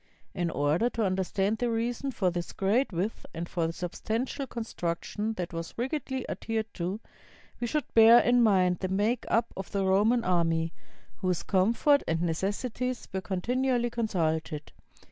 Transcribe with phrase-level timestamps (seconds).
[0.33, 4.63] In order to understand the reason for this great width and for the substantial con
[4.63, 6.99] struction that was rigidly adhered to,
[7.59, 10.73] we should bear in mind the make up of the Roman army,
[11.17, 14.71] whose comfort and necessities were continually consulted.